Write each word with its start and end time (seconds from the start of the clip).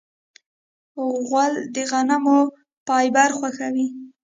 غول 1.27 1.53
د 1.73 1.75
غنمو 1.91 2.39
فایبر 2.85 3.29
خوښوي. 3.37 3.87